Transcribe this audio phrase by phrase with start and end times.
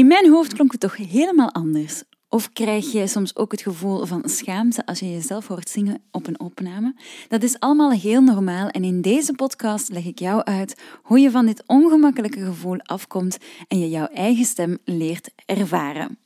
[0.00, 2.02] In mijn hoofd klonk het toch helemaal anders.
[2.28, 6.26] Of krijg je soms ook het gevoel van schaamte als je jezelf hoort zingen op
[6.26, 6.94] een opname?
[7.28, 11.30] Dat is allemaal heel normaal en in deze podcast leg ik jou uit hoe je
[11.30, 16.18] van dit ongemakkelijke gevoel afkomt en je jouw eigen stem leert ervaren.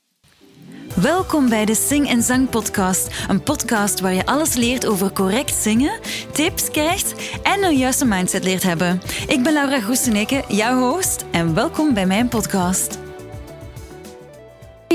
[1.01, 3.25] Welkom bij de Sing en Zang Podcast.
[3.27, 5.99] Een podcast waar je alles leert over correct zingen,
[6.31, 9.01] tips krijgt en een juiste mindset leert hebben.
[9.27, 13.03] Ik ben Laura Groeseneke, jouw host, en welkom bij mijn podcast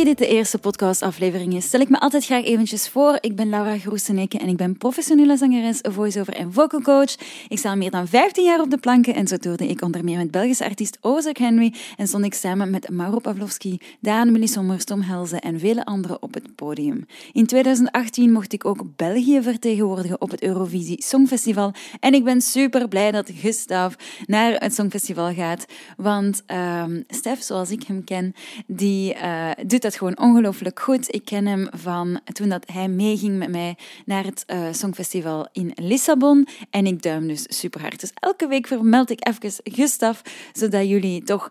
[0.05, 3.19] dit de eerste podcastaflevering is, stel ik me altijd graag eventjes voor.
[3.21, 7.15] Ik ben Laura Groeseneke en ik ben professionele zangeres, voice-over en vocal coach.
[7.49, 10.05] Ik sta al meer dan 15 jaar op de planken en zo toerde ik onder
[10.05, 14.49] meer met Belgische artiest Ozek Henry en stond ik samen met Mauro Pavlovski, Daan Millie
[14.49, 17.07] Sommers, Tom Helze en vele anderen op het podium.
[17.33, 22.89] In 2018 mocht ik ook België vertegenwoordigen op het Eurovisie Songfestival en ik ben super
[22.89, 23.95] blij dat Gustav
[24.27, 28.35] naar het Songfestival gaat, want uh, Stef, zoals ik hem ken,
[28.67, 31.15] die uh, doet dat gewoon ongelooflijk goed.
[31.15, 35.73] Ik ken hem van toen dat hij meeging met mij naar het uh, Songfestival in
[35.75, 36.47] Lissabon.
[36.71, 38.01] En ik duim dus super hard.
[38.01, 40.21] Dus elke week vermeld ik even Gustav,
[40.53, 41.49] zodat jullie toch,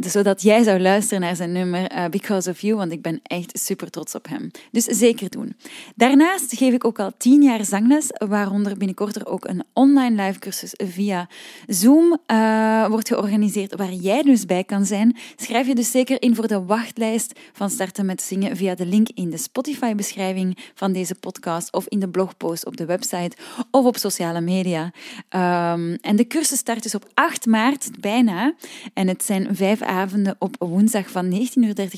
[0.00, 3.58] zodat jij zou luisteren naar zijn nummer uh, Because of You, want ik ben echt
[3.58, 4.50] super trots op hem.
[4.70, 5.56] Dus zeker doen.
[5.94, 10.38] Daarnaast geef ik ook al tien jaar zangles, waaronder binnenkort er ook een online live
[10.38, 11.28] cursus via
[11.66, 15.16] Zoom uh, wordt georganiseerd, waar jij dus bij kan zijn.
[15.36, 19.08] Schrijf je dus zeker in voor de wachtlijst van starten met zingen via de link
[19.14, 23.36] in de Spotify-beschrijving van deze podcast of in de blogpost op de website
[23.70, 24.82] of op sociale media.
[24.84, 28.54] Um, en de cursus start dus op 8 maart, bijna.
[28.94, 31.40] En het zijn vijf avonden op woensdag van 19.30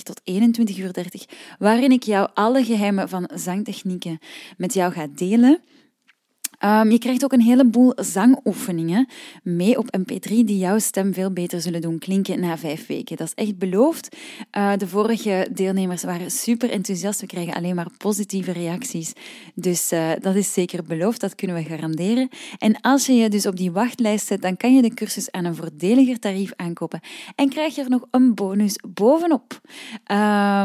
[0.02, 4.18] tot 21.30 waarin ik jou alle geheimen van zangtechnieken
[4.56, 5.60] met jou ga delen.
[6.64, 9.08] Um, je krijgt ook een heleboel zangoefeningen
[9.42, 13.16] mee op MP3 die jouw stem veel beter zullen doen klinken na vijf weken.
[13.16, 14.16] Dat is echt beloofd.
[14.56, 17.20] Uh, de vorige deelnemers waren super enthousiast.
[17.20, 19.12] We krijgen alleen maar positieve reacties.
[19.54, 22.28] Dus uh, dat is zeker beloofd, dat kunnen we garanderen.
[22.58, 25.44] En als je je dus op die wachtlijst zet, dan kan je de cursus aan
[25.44, 27.00] een voordeliger tarief aankopen
[27.34, 29.60] en krijg je er nog een bonus bovenop.
[29.62, 30.16] Uh,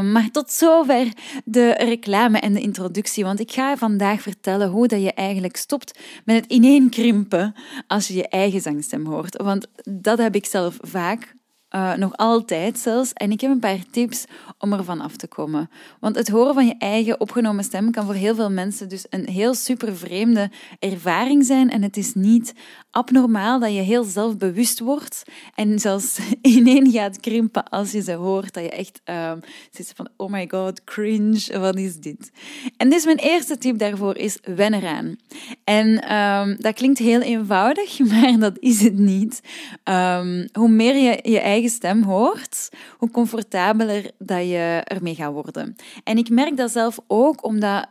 [0.01, 1.07] maar tot zover
[1.45, 5.84] de reclame en de introductie, want ik ga vandaag vertellen hoe dat je eigenlijk stopt
[6.25, 7.55] met het ineenkrimpen
[7.87, 9.41] als je je eigen zangstem hoort.
[9.41, 11.34] Want dat heb ik zelf vaak.
[11.75, 13.13] Uh, nog altijd zelfs.
[13.13, 14.25] En ik heb een paar tips
[14.59, 15.69] om ervan af te komen.
[15.99, 19.29] Want het horen van je eigen opgenomen stem kan voor heel veel mensen dus een
[19.29, 21.69] heel super vreemde ervaring zijn.
[21.69, 22.53] En het is niet
[22.91, 25.23] abnormaal dat je heel zelfbewust wordt
[25.55, 28.53] en zelfs ineen gaat krimpen als je ze hoort.
[28.53, 29.39] Dat je echt um,
[29.71, 32.31] zit van, oh my god, cringe, wat is dit?
[32.77, 35.15] En dus mijn eerste tip daarvoor is, wen eraan.
[35.63, 39.41] En um, dat klinkt heel eenvoudig, maar dat is het niet.
[39.83, 45.75] Um, hoe meer je je eigen stem hoort, hoe comfortabeler dat je ermee gaat worden.
[46.03, 47.87] En ik merk dat zelf ook omdat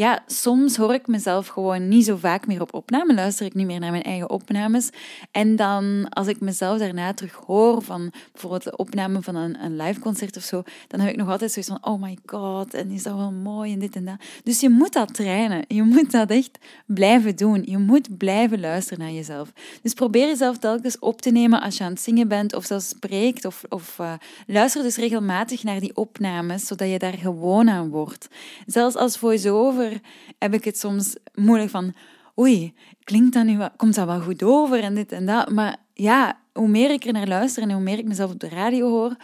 [0.00, 3.66] ja, soms hoor ik mezelf gewoon niet zo vaak meer op opname, luister ik niet
[3.66, 4.90] meer naar mijn eigen opnames.
[5.30, 9.76] En dan, als ik mezelf daarna terug hoor van bijvoorbeeld de opname van een, een
[9.76, 12.90] live concert of zo, dan heb ik nog altijd zoiets van, oh my god, en
[12.90, 14.14] is dat wel mooi en dit en dat.
[14.42, 15.64] Dus je moet dat trainen.
[15.68, 17.62] Je moet dat echt blijven doen.
[17.66, 19.52] Je moet blijven luisteren naar jezelf.
[19.82, 22.88] Dus probeer jezelf telkens op te nemen als je aan het zingen bent of zelfs
[22.88, 23.44] spreekt.
[23.44, 24.12] Of, uh,
[24.46, 28.28] luister dus regelmatig naar die opnames, zodat je daar gewoon aan wordt.
[28.66, 29.89] Zelfs als voice-over
[30.38, 31.94] heb ik het soms moeilijk van,
[32.38, 32.74] oei,
[33.04, 35.50] klinkt dat nu, komt dat wel goed over en dit en dat.
[35.50, 38.48] Maar ja, hoe meer ik er naar luister en hoe meer ik mezelf op de
[38.48, 39.16] radio hoor,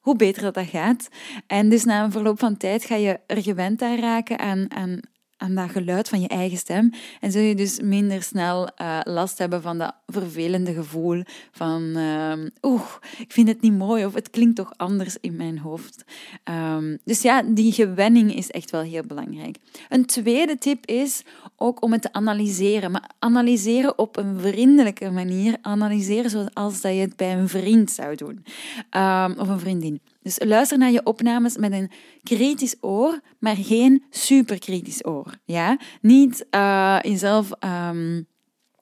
[0.00, 1.08] hoe beter dat, dat gaat.
[1.46, 4.38] En dus na een verloop van tijd ga je er gewend aan raken
[4.70, 5.00] aan,
[5.44, 6.90] aan dat geluid van je eigen stem.
[7.20, 11.22] En zul je dus minder snel uh, last hebben van dat vervelende gevoel
[11.52, 12.32] van uh,
[12.62, 16.04] oeh, ik vind het niet mooi of het klinkt toch anders in mijn hoofd.
[16.44, 19.56] Um, dus ja, die gewenning is echt wel heel belangrijk.
[19.88, 21.22] Een tweede tip is
[21.56, 22.90] ook om het te analyseren.
[22.90, 25.56] Maar analyseren op een vriendelijke manier.
[25.62, 28.44] Analyseren zoals dat je het bij een vriend zou doen.
[28.90, 30.00] Um, of een vriendin.
[30.24, 31.90] Dus luister naar je opnames met een
[32.22, 35.34] kritisch oor, maar geen superkritisch oor.
[35.44, 35.78] Ja?
[36.00, 37.50] Niet uh, jezelf.
[37.64, 38.26] Um,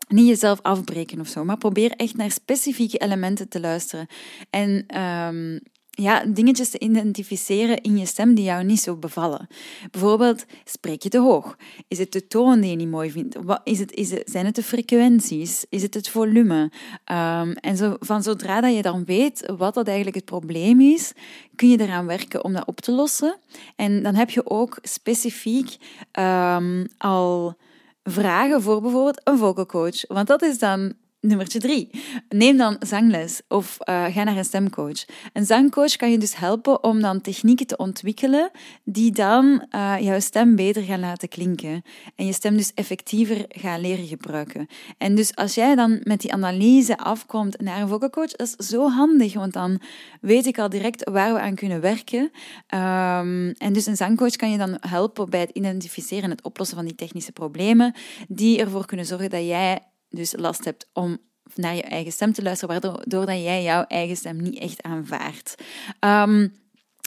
[0.09, 4.07] niet jezelf afbreken of zo, maar probeer echt naar specifieke elementen te luisteren.
[4.51, 5.61] En um,
[5.95, 9.47] ja, dingetjes te identificeren in je stem die jou niet zo bevallen.
[9.91, 11.57] Bijvoorbeeld, spreek je te hoog?
[11.89, 13.37] Is het de toon die je niet mooi vindt?
[13.43, 15.65] Wat, is het, is het, zijn het de frequenties?
[15.69, 16.71] Is het het volume?
[17.13, 21.13] Um, en zo, van zodra dat je dan weet wat dat eigenlijk het probleem is,
[21.57, 23.37] kun je eraan werken om dat op te lossen.
[23.77, 25.77] En dan heb je ook specifiek
[26.19, 27.57] um, al
[28.05, 30.07] vragen voor bijvoorbeeld een vocal coach.
[30.07, 31.91] Want dat is dan Nummertje drie.
[32.29, 35.05] Neem dan zangles of uh, ga naar een stemcoach.
[35.33, 38.51] Een zangcoach kan je dus helpen om dan technieken te ontwikkelen
[38.85, 41.83] die dan uh, jouw stem beter gaan laten klinken.
[42.17, 44.67] En je stem dus effectiever gaan leren gebruiken.
[44.99, 48.89] En dus als jij dan met die analyse afkomt naar een vocalcoach, dat is zo
[48.89, 49.81] handig, want dan
[50.21, 52.21] weet ik al direct waar we aan kunnen werken.
[52.21, 56.77] Um, en dus een zangcoach kan je dan helpen bij het identificeren en het oplossen
[56.77, 57.95] van die technische problemen,
[58.29, 59.81] die ervoor kunnen zorgen dat jij
[60.13, 61.19] dus last hebt om
[61.55, 65.55] naar je eigen stem te luisteren, waardoor dat jij jouw eigen stem niet echt aanvaardt.
[66.01, 66.61] Um,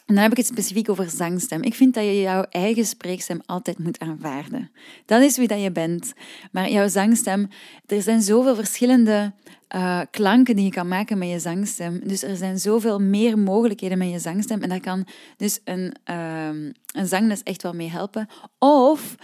[0.06, 1.64] en dan heb ik het specifiek over zangstem.
[1.64, 4.72] Ik vind dat je jouw eigen spreekstem altijd moet aanvaarden.
[5.06, 6.14] Dat is wie dat je bent.
[6.52, 7.50] Maar jouw zangstem,
[7.86, 9.34] er zijn zoveel verschillende
[9.76, 12.02] uh, klanken die je kan maken met je zangstem.
[12.04, 14.62] Dus er zijn zoveel meer mogelijkheden met je zangstem.
[14.62, 15.08] En daar kan
[15.38, 16.48] dus een, uh,
[16.94, 18.28] een zangles echt wel mee helpen.
[18.60, 19.16] Of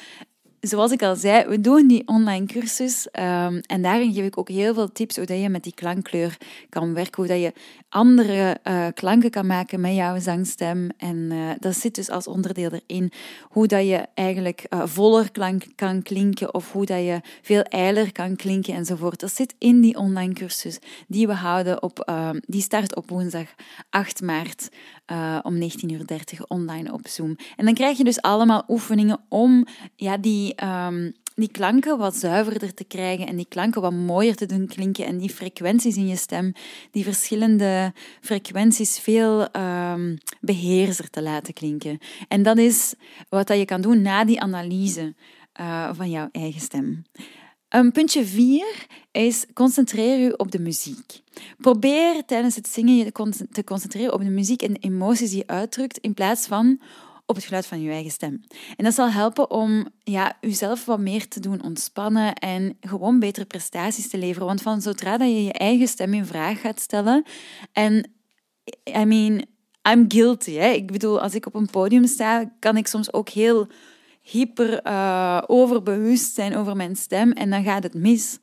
[0.61, 4.49] zoals ik al zei, we doen die online cursus um, en daarin geef ik ook
[4.49, 6.37] heel veel tips hoe dat je met die klankkleur
[6.69, 7.53] kan werken, hoe dat je
[7.89, 10.89] andere uh, klanken kan maken met jouw zangstem.
[10.97, 13.11] En uh, dat zit dus als onderdeel erin
[13.41, 18.11] hoe dat je eigenlijk uh, voller klank kan klinken of hoe dat je veel eiler
[18.11, 19.19] kan klinken enzovoort.
[19.19, 22.13] Dat zit in die online cursus die we houden op,
[22.45, 23.47] die start op woensdag
[23.89, 24.69] 8 maart
[25.43, 27.35] om 19.30 uur online op Zoom.
[27.55, 29.65] En dan krijg je dus allemaal oefeningen om
[29.95, 34.45] ja, die um, die klanken wat zuiverder te krijgen en die klanken wat mooier te
[34.45, 36.53] doen klinken en die frequenties in je stem,
[36.91, 41.97] die verschillende frequenties veel um, beheerser te laten klinken.
[42.27, 42.93] En dat is
[43.29, 45.13] wat dat je kan doen na die analyse
[45.59, 47.03] uh, van jouw eigen stem.
[47.75, 51.21] Um, puntje 4 is concentreer je op de muziek.
[51.57, 53.11] Probeer tijdens het zingen je
[53.51, 56.79] te concentreren op de muziek en de emoties die je uitdrukt in plaats van
[57.31, 58.41] op het geluid van je eigen stem.
[58.77, 63.45] En dat zal helpen om ja, jezelf wat meer te doen ontspannen en gewoon betere
[63.45, 64.47] prestaties te leveren.
[64.47, 67.23] Want van zodra dat je je eigen stem in vraag gaat stellen
[67.71, 68.11] en
[68.97, 69.45] I mean,
[69.89, 70.53] I'm guilty.
[70.53, 70.69] Hè?
[70.69, 73.67] Ik bedoel, als ik op een podium sta, kan ik soms ook heel
[74.21, 78.39] hyper uh, overbewust zijn over mijn stem en dan gaat het mis.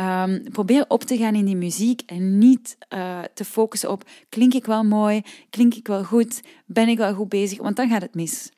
[0.00, 4.54] Um, probeer op te gaan in die muziek en niet uh, te focussen op klink
[4.54, 8.02] ik wel mooi, klink ik wel goed, ben ik wel goed bezig, want dan gaat
[8.02, 8.50] het mis.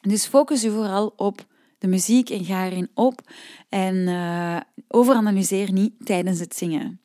[0.00, 1.46] Dus focus je vooral op
[1.78, 3.20] de muziek en ga erin op.
[3.68, 4.56] En uh,
[4.88, 7.00] overanalyseer niet tijdens het zingen.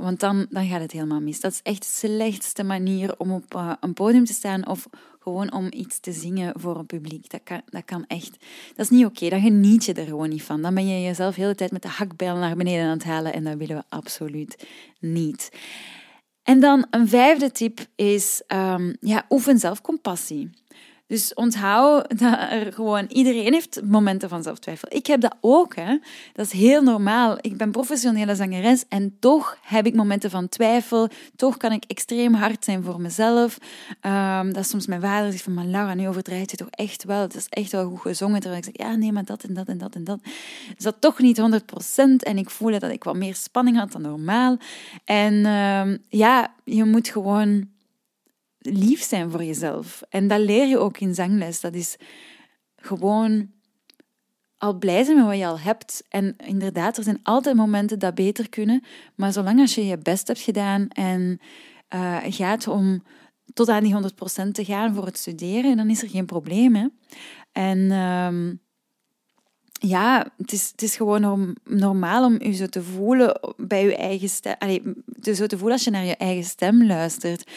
[0.00, 1.40] Want dan, dan gaat het helemaal mis.
[1.40, 4.88] Dat is echt de slechtste manier om op een podium te staan of
[5.22, 7.30] gewoon om iets te zingen voor een publiek.
[7.30, 8.30] Dat kan, dat kan echt.
[8.68, 9.24] Dat is niet oké.
[9.24, 9.40] Okay.
[9.40, 10.62] Dan geniet je er gewoon niet van.
[10.62, 13.32] Dan ben je jezelf de hele tijd met de hakbijl naar beneden aan het halen
[13.32, 14.66] en dat willen we absoluut
[14.98, 15.50] niet.
[16.42, 20.50] En dan een vijfde tip is, um, ja, oefen zelf compassie.
[21.10, 24.88] Dus onthoud dat er gewoon iedereen heeft momenten van zelftwijfel.
[24.92, 25.98] Ik heb dat ook, hè.
[26.32, 27.38] Dat is heel normaal.
[27.40, 31.08] Ik ben professionele zangeres en toch heb ik momenten van twijfel.
[31.36, 33.58] Toch kan ik extreem hard zijn voor mezelf.
[34.06, 37.20] Um, dat soms mijn vader zegt van, maar Laura, nu overdrijft je toch echt wel.
[37.20, 38.40] Het is echt wel goed gezongen.
[38.40, 40.20] Terwijl ik zeg, ja, nee, maar dat en dat en dat en dat.
[40.74, 41.44] Dus dat toch niet 100%
[42.16, 44.56] en ik voelde dat ik wat meer spanning had dan normaal.
[45.04, 47.68] En um, ja, je moet gewoon
[48.60, 50.02] lief zijn voor jezelf.
[50.08, 51.60] En dat leer je ook in zangles.
[51.60, 51.96] Dat is
[52.76, 53.50] gewoon
[54.56, 56.04] al blij zijn met wat je al hebt.
[56.08, 58.82] En inderdaad, er zijn altijd momenten dat beter kunnen.
[59.14, 61.40] Maar zolang als je je best hebt gedaan en
[61.94, 63.02] uh, gaat om
[63.52, 66.74] tot aan die 100% te gaan voor het studeren, dan is er geen probleem.
[66.74, 66.86] Hè?
[67.52, 67.78] En...
[67.78, 68.58] Uh,
[69.82, 74.28] ja, het is, het is gewoon normaal om je zo te voelen bij je eigen
[74.28, 74.54] stem.
[74.58, 74.82] Allee,
[75.22, 77.50] zo te voelen als je naar je eigen stem luistert.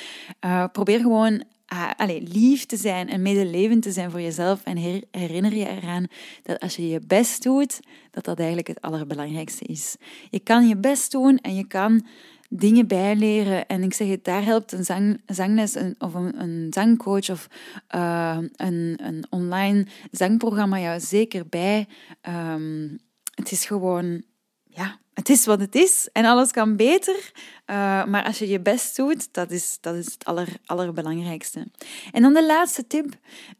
[0.46, 4.64] Uh, probeer gewoon uh, allee, lief te zijn en medelevend te zijn voor jezelf.
[4.64, 6.08] En her, herinner je eraan
[6.44, 7.80] dat als je je best doet,
[8.12, 9.96] dat dat eigenlijk het allerbelangrijkste is.
[10.30, 12.06] Je kan je best doen en je kan
[12.56, 13.68] dingen bijleren.
[13.68, 17.48] En ik zeg het, daar helpt een zang, zangles of een, een zangcoach of
[17.96, 21.88] uh, een, een online zangprogramma jou zeker bij.
[22.30, 23.00] Um,
[23.36, 24.24] het is gewoon,
[24.64, 27.32] ja, het is wat het is en alles kan beter.
[27.66, 31.68] Uh, maar als je je best doet, dat is, dat is het aller, allerbelangrijkste.
[32.12, 33.06] En dan de laatste tip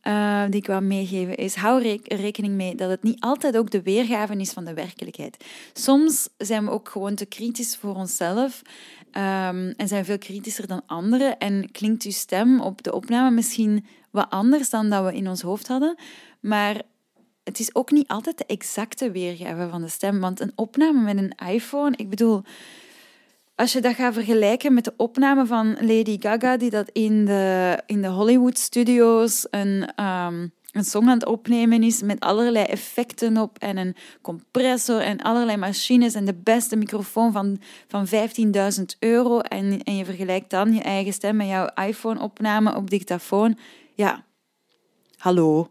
[0.04, 3.82] uh, die ik wil meegeven is: hou rekening mee dat het niet altijd ook de
[3.82, 5.46] weergave is van de werkelijkheid.
[5.74, 8.62] Soms zijn we ook gewoon te kritisch voor onszelf
[9.12, 11.38] um, en zijn veel kritischer dan anderen.
[11.38, 15.42] En klinkt uw stem op de opname misschien wat anders dan dat we in ons
[15.42, 15.96] hoofd hadden.
[16.40, 16.82] Maar
[17.44, 20.20] het is ook niet altijd de exacte weergave van de stem.
[20.20, 22.44] Want een opname met een iPhone, ik bedoel,
[23.56, 27.80] als je dat gaat vergelijken met de opname van Lady Gaga, die dat in de,
[27.86, 33.38] in de Hollywood studios een, um, een song aan het opnemen is met allerlei effecten
[33.38, 39.40] op en een compressor en allerlei machines en de beste microfoon van, van 15.000 euro
[39.40, 43.58] en, en je vergelijkt dan je eigen stem met jouw iPhone-opname op dictafoon,
[43.94, 44.24] ja,
[45.24, 45.70] hallo.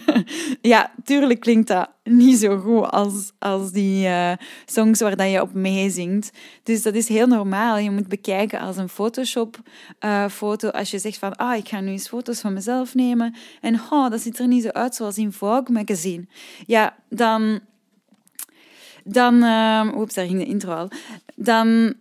[0.72, 4.32] ja, tuurlijk klinkt dat niet zo goed als, als die uh,
[4.66, 6.30] songs waar dat je op meezingt.
[6.62, 7.78] Dus dat is heel normaal.
[7.78, 10.68] Je moet bekijken als een Photoshop-foto.
[10.68, 13.34] Eh, als je zegt van, ah, ik ga nu eens foto's van mezelf nemen.
[13.60, 16.26] En oh, dat ziet er niet zo uit zoals in Vogue magazine.
[16.66, 17.60] Ja, dan...
[19.04, 19.34] Dan...
[19.34, 20.88] Uh, oeps, daar ging de intro al.
[21.34, 21.94] Dan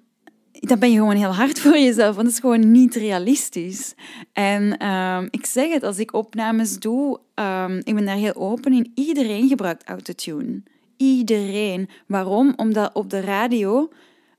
[0.60, 3.94] dan ben je gewoon heel hard voor jezelf, want dat is gewoon niet realistisch.
[4.34, 8.74] En ehm, ik zeg het, als ik opnames doe, um, ik ben daar heel open
[8.74, 8.92] in.
[8.96, 10.63] Iedereen gebruikt autotune.
[10.98, 11.89] Iedereen.
[12.08, 12.54] Waarom?
[12.56, 13.89] Omdat op de radio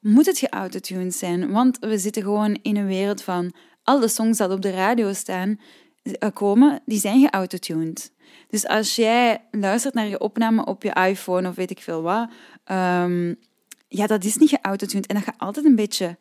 [0.00, 1.50] moet het geautotuned zijn.
[1.50, 5.60] Want we zitten gewoon in een wereld van alle songs die op de radio staan,
[6.02, 8.12] eh, komen, die zijn geautotuned.
[8.48, 12.28] Dus als jij luistert naar je opname op je iPhone of weet ik veel wat,
[12.72, 13.36] um,
[13.92, 15.06] ja, dat is niet geautotuned.
[15.06, 16.16] En dat gaat altijd een beetje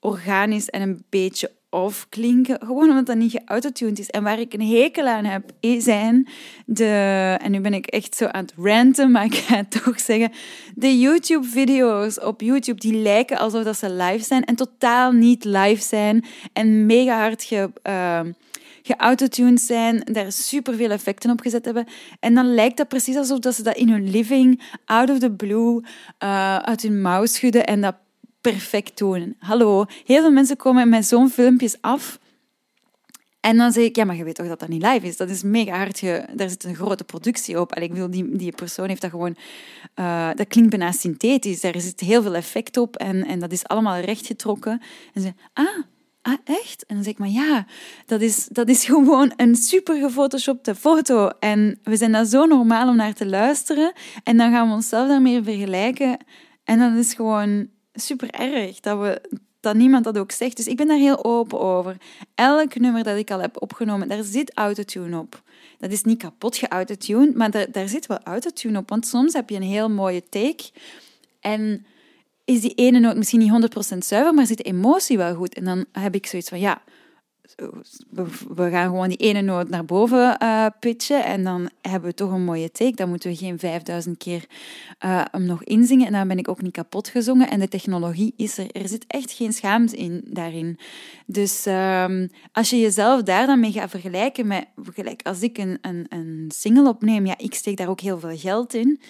[0.00, 2.58] organisch en een beetje off klinken.
[2.60, 4.10] Gewoon omdat dat niet geautotuned is.
[4.10, 6.28] En waar ik een hekel aan heb, zijn
[6.66, 7.36] de...
[7.40, 10.32] En nu ben ik echt zo aan het ranten, maar ik ga het toch zeggen.
[10.74, 15.82] De YouTube-video's op YouTube, die lijken alsof dat ze live zijn en totaal niet live
[15.82, 16.24] zijn.
[16.52, 17.70] En mega hard ge...
[17.86, 18.20] Uh,
[18.82, 21.86] geautotuned zijn, daar superveel effecten op gezet hebben.
[22.20, 25.32] En dan lijkt dat precies alsof dat ze dat in hun living, out of the
[25.32, 25.80] blue,
[26.24, 27.94] uh, uit hun mouw schudden en dat
[28.40, 29.36] perfect doen.
[29.38, 32.20] Hallo, heel veel mensen komen met zo'n filmpjes af.
[33.40, 35.16] En dan zeg ik, ja, maar je weet toch dat dat niet live is?
[35.16, 36.00] Dat is mega hard.
[36.34, 37.74] Daar zit een grote productie op.
[37.74, 39.36] Allee, ik wil, die, die persoon heeft dat gewoon...
[39.96, 41.60] Uh, dat klinkt bijna synthetisch.
[41.60, 44.82] Daar zit heel veel effect op en, en dat is allemaal rechtgetrokken.
[45.14, 45.78] En ze ah,
[46.22, 46.86] ah, echt?
[46.86, 47.66] En dan zeg ik, maar ja,
[48.06, 51.28] dat is, dat is gewoon een super gefotoshopte foto.
[51.40, 53.92] En we zijn dat zo normaal om naar te luisteren.
[54.24, 56.16] En dan gaan we onszelf daarmee vergelijken.
[56.64, 60.56] En dan is gewoon super erg dat, we, dat niemand dat ook zegt.
[60.56, 61.96] Dus ik ben daar heel open over.
[62.34, 65.42] Elk nummer dat ik al heb opgenomen, daar zit autotune op.
[65.78, 68.88] Dat is niet kapot geautotuned, maar daar, daar zit wel autotune op.
[68.88, 70.70] Want soms heb je een heel mooie take
[71.40, 71.86] en
[72.44, 75.54] is die ene noot misschien niet 100% zuiver, maar zit de emotie wel goed.
[75.54, 76.82] En dan heb ik zoiets van, ja,
[78.54, 82.32] we gaan gewoon die ene noot naar boven uh, pitchen en dan hebben we toch
[82.32, 82.94] een mooie take.
[82.94, 84.44] Dan moeten we geen 5000 keer
[85.04, 87.50] uh, hem nog inzingen en dan ben ik ook niet kapot gezongen.
[87.50, 88.70] En de technologie is er.
[88.70, 90.78] Er zit echt geen schaamte in daarin.
[91.26, 95.78] Dus um, als je jezelf daar dan mee gaat vergelijken met, gelijk als ik een,
[95.80, 99.00] een, een single opneem, ja, ik steek daar ook heel veel geld in.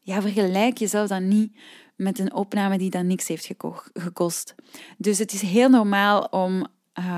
[0.00, 1.52] Ja, vergelijk jezelf dan niet
[2.02, 3.50] met een opname die dan niks heeft
[3.92, 4.54] gekost.
[4.98, 6.66] Dus het is heel normaal om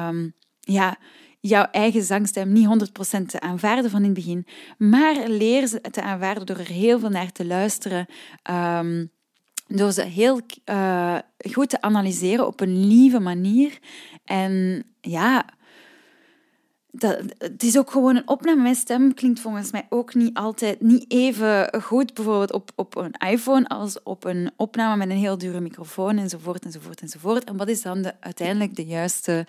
[0.07, 0.97] um, ja,
[1.41, 2.89] jouw eigen zangstem niet
[3.19, 4.47] 100% te aanvaarden van in het begin,
[4.79, 8.07] maar leer ze te aanvaarden door er heel veel naar te luisteren.
[8.51, 9.13] Um,
[9.67, 11.19] door ze heel uh,
[11.53, 13.79] goed te analyseren op een lieve manier.
[14.25, 15.45] En ja,
[16.97, 18.63] dat, het is ook gewoon een opname.
[18.63, 23.15] Mijn stem klinkt volgens mij ook niet altijd niet even goed, bijvoorbeeld op, op een
[23.31, 27.45] iPhone, als op een opname met een heel dure microfoon enzovoort enzovoort enzovoort.
[27.45, 29.47] En wat is dan de, uiteindelijk de juiste,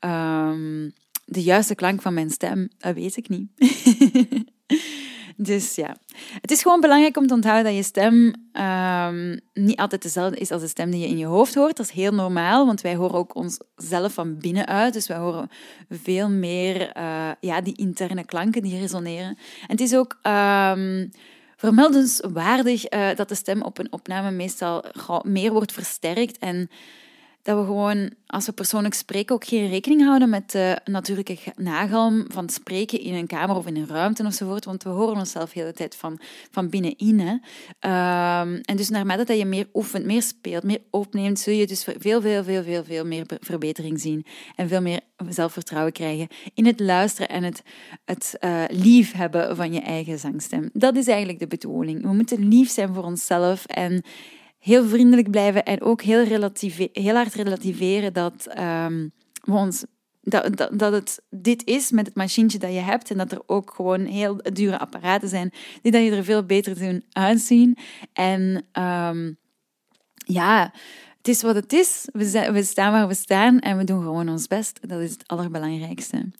[0.00, 0.92] um,
[1.24, 2.68] de juiste klank van mijn stem?
[2.78, 3.48] Dat weet ik niet.
[5.36, 5.96] Dus ja,
[6.40, 10.50] het is gewoon belangrijk om te onthouden dat je stem um, niet altijd dezelfde is
[10.50, 11.76] als de stem die je in je hoofd hoort.
[11.76, 14.92] Dat is heel normaal, want wij horen ook onszelf van binnenuit.
[14.92, 15.50] Dus wij horen
[15.88, 19.28] veel meer uh, ja, die interne klanken die resoneren.
[19.28, 20.18] En het is ook...
[20.22, 21.10] Um,
[21.56, 24.84] vermeldenswaardig uh, dat de stem op een opname meestal
[25.22, 26.70] meer wordt versterkt en
[27.46, 32.24] dat we gewoon, als we persoonlijk spreken, ook geen rekening houden met de natuurlijke nagalm
[32.28, 34.64] van spreken in een kamer of in een ruimte enzovoort.
[34.64, 36.18] Want we horen onszelf de hele tijd van,
[36.50, 37.20] van binnenin.
[37.20, 37.32] Hè.
[38.42, 41.84] Um, en dus naarmate dat je meer oefent, meer speelt, meer opneemt, zul je dus
[41.84, 44.24] veel, veel, veel, veel, veel meer verbetering zien.
[44.54, 47.62] En veel meer zelfvertrouwen krijgen in het luisteren en het,
[48.04, 50.70] het uh, lief hebben van je eigen zangstem.
[50.72, 52.02] Dat is eigenlijk de bedoeling.
[52.02, 54.02] We moeten lief zijn voor onszelf en
[54.66, 59.12] heel vriendelijk blijven en ook heel, relatieve, heel hard relativeren dat um,
[60.20, 63.42] dat, dat, dat het dit is met het machientje dat je hebt en dat er
[63.46, 67.76] ook gewoon heel dure apparaten zijn die dat je er veel beter doen uitzien.
[68.12, 69.38] En um,
[70.16, 70.72] ja,
[71.16, 72.08] het is wat het is.
[72.12, 74.88] We, zijn, we, staan waar we staan en we doen gewoon ons best.
[74.88, 76.30] Dat is het allerbelangrijkste.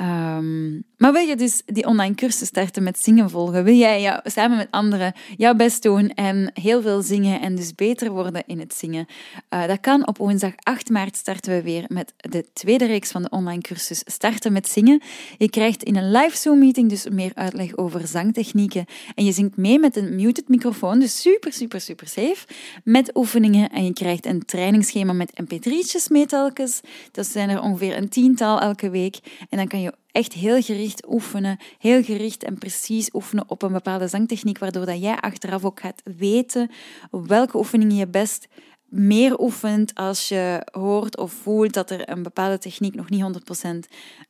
[0.00, 3.64] Um, Maar wil je dus die online cursus starten met zingen volgen?
[3.64, 7.74] Wil jij jou, samen met anderen jouw best doen en heel veel zingen en dus
[7.74, 9.06] beter worden in het zingen?
[9.50, 10.06] Uh, dat kan.
[10.06, 14.02] Op woensdag 8 maart starten we weer met de tweede reeks van de online cursus
[14.04, 15.02] Starten met zingen.
[15.38, 18.84] Je krijgt in een live Zoom meeting dus meer uitleg over zangtechnieken
[19.14, 22.46] en je zingt mee met een muted microfoon, dus super, super, super safe,
[22.84, 26.80] met oefeningen en je krijgt een trainingsschema met mp3'tjes mee telkens.
[27.12, 29.83] Dat zijn er ongeveer een tiental elke week en dan kan je
[30.14, 35.00] echt heel gericht oefenen, heel gericht en precies oefenen op een bepaalde zangtechniek, waardoor dat
[35.00, 36.70] jij achteraf ook gaat weten
[37.10, 38.48] welke oefeningen je best
[38.88, 43.68] meer oefent als je hoort of voelt dat er een bepaalde techniek nog niet 100%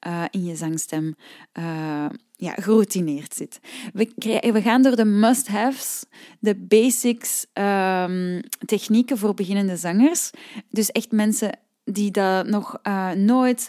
[0.07, 1.15] uh, in je zangstem
[1.59, 3.61] uh, ja, geroutineerd zit.
[3.93, 6.05] We, gaan door de must-haves,
[6.39, 10.31] de basics, um, technieken voor beginnende zangers.
[10.71, 13.69] Dus echt mensen die dat nog uh, nooit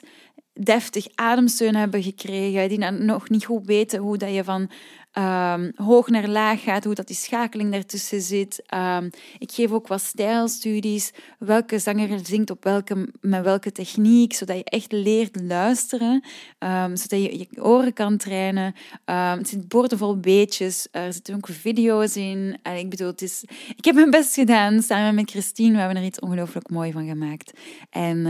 [0.59, 4.69] deftig ademsteun hebben gekregen, die nog niet goed weten hoe dat je van
[5.17, 8.63] um, hoog naar laag gaat, hoe dat die schakeling daartussen zit.
[8.73, 14.57] Um, ik geef ook wat stijlstudies, welke zanger zingt op welke, met welke techniek, zodat
[14.57, 16.23] je echt leert luisteren,
[16.59, 18.75] um, zodat je je oren kan trainen.
[19.05, 22.57] het zit boordevol beetjes, er zitten ook video's in.
[22.61, 23.43] En ik bedoel, het is,
[23.75, 25.71] ik heb mijn best gedaan samen met Christine.
[25.71, 27.51] We hebben er iets ongelooflijk mooi van gemaakt.
[27.89, 28.21] En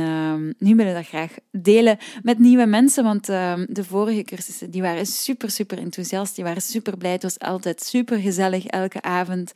[0.60, 5.06] nu willen we dat graag delen met nieuwe mensen, want de vorige cursussen die waren
[5.06, 6.36] super, super enthousiast.
[6.36, 7.12] Die waren super blij.
[7.12, 9.52] Het was altijd super gezellig elke avond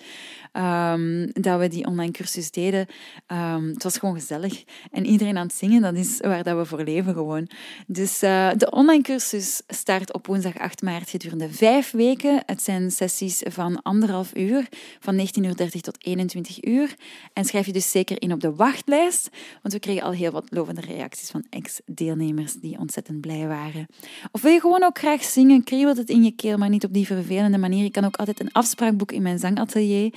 [0.54, 2.88] um, dat we die online cursus deden.
[3.28, 4.64] Um, het was gewoon gezellig.
[4.92, 7.50] En iedereen aan het zingen, dat is waar dat we voor leven gewoon.
[7.88, 12.44] Dus uh, de online cursus start op woensdag 8 maart gedurende vijf weken.
[12.46, 14.68] Het zijn sessies van anderhalf uur,
[15.00, 16.96] van 19.30 uur tot 21 uur.
[17.34, 19.30] En schrijf je dus zeker in op de wachtlijst,
[19.62, 23.88] want we kregen al heel wat lovende reacties van ex-deelnemers die ontzettend blij waren.
[24.32, 26.94] Of wil je gewoon ook graag zingen, kriebelt het in je keel, maar niet op
[26.94, 27.84] die vervelende manier.
[27.84, 30.14] Je kan ook altijd een afspraak boeken in mijn zangatelier.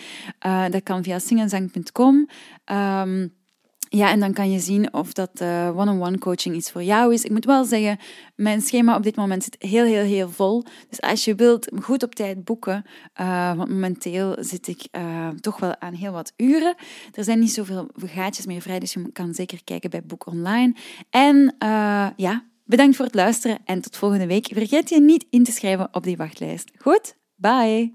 [0.46, 2.28] Uh, dat kan via singenzang.com.
[2.72, 3.32] Um,
[3.94, 7.24] ja, en dan kan je zien of dat uh, one-on-one coaching iets voor jou is.
[7.24, 7.98] Ik moet wel zeggen,
[8.34, 10.64] mijn schema op dit moment zit heel, heel, heel vol.
[10.88, 12.84] Dus als je wilt, goed op tijd boeken.
[13.20, 16.74] Uh, want momenteel zit ik uh, toch wel aan heel wat uren.
[17.14, 20.74] Er zijn niet zoveel gaatjes meer vrij, dus je kan zeker kijken bij Boek Online.
[21.10, 21.54] En
[22.16, 24.48] ja, Bedankt voor het luisteren en tot volgende week.
[24.52, 26.70] Vergeet je niet in te schrijven op die wachtlijst.
[26.78, 27.92] Goed, bye!